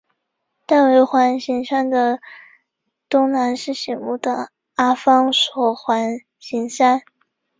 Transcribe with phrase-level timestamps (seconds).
[0.65, 2.19] 戴维环形山的
[3.07, 7.03] 东南是醒目的阿方索环形山。